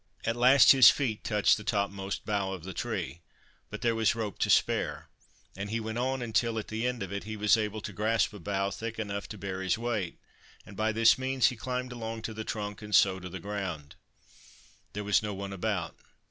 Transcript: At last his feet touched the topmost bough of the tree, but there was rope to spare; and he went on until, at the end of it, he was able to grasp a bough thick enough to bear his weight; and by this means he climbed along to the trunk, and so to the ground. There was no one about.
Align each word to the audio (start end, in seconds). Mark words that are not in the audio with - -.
At 0.25 0.35
last 0.35 0.71
his 0.71 0.89
feet 0.89 1.23
touched 1.23 1.57
the 1.57 1.63
topmost 1.63 2.25
bough 2.25 2.53
of 2.53 2.63
the 2.63 2.73
tree, 2.73 3.21
but 3.69 3.81
there 3.81 3.93
was 3.93 4.15
rope 4.15 4.39
to 4.39 4.49
spare; 4.49 5.09
and 5.55 5.69
he 5.69 5.79
went 5.79 5.99
on 5.99 6.23
until, 6.23 6.57
at 6.57 6.69
the 6.69 6.87
end 6.87 7.03
of 7.03 7.13
it, 7.13 7.25
he 7.25 7.37
was 7.37 7.55
able 7.55 7.81
to 7.81 7.93
grasp 7.93 8.33
a 8.33 8.39
bough 8.39 8.71
thick 8.71 8.97
enough 8.97 9.27
to 9.29 9.37
bear 9.37 9.61
his 9.61 9.77
weight; 9.77 10.17
and 10.65 10.75
by 10.75 10.91
this 10.91 11.19
means 11.19 11.49
he 11.49 11.55
climbed 11.55 11.91
along 11.91 12.23
to 12.23 12.33
the 12.33 12.43
trunk, 12.43 12.81
and 12.81 12.95
so 12.95 13.19
to 13.19 13.29
the 13.29 13.39
ground. 13.39 13.93
There 14.93 15.03
was 15.03 15.21
no 15.21 15.35
one 15.35 15.53
about. 15.53 15.95